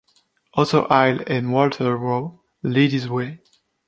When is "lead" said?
2.63-2.91